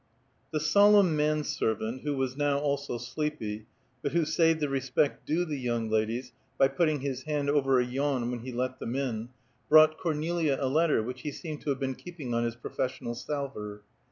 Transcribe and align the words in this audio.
The 0.49 0.59
solemn 0.59 1.15
man 1.15 1.43
servant, 1.43 2.01
who 2.01 2.17
was 2.17 2.35
now 2.35 2.57
also 2.57 2.97
sleepy, 2.97 3.67
but 4.01 4.13
who 4.13 4.25
saved 4.25 4.59
the 4.59 4.67
respect 4.67 5.27
due 5.27 5.45
the 5.45 5.59
young 5.59 5.91
ladies 5.91 6.31
by 6.57 6.69
putting 6.69 7.01
his 7.01 7.21
hand 7.25 7.51
over 7.51 7.79
a 7.79 7.85
yawn 7.85 8.31
when 8.31 8.39
he 8.39 8.51
let 8.51 8.79
them 8.79 8.95
in, 8.95 9.29
brought 9.69 9.99
Cornelia 9.99 10.57
a 10.59 10.67
letter 10.67 11.03
which 11.03 11.21
he 11.21 11.31
seemed 11.31 11.61
to 11.61 11.69
have 11.69 11.79
been 11.79 11.93
keeping 11.93 12.33
on 12.33 12.43
his 12.43 12.55
professional 12.55 13.13
salver. 13.13 13.83